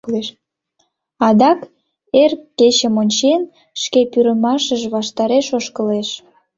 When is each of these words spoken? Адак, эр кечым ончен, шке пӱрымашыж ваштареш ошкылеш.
Адак, 1.27 1.59
эр 2.21 2.31
кечым 2.57 2.95
ончен, 3.01 3.41
шке 3.81 4.01
пӱрымашыж 4.11 4.81
ваштареш 4.93 5.47
ошкылеш. 5.57 6.09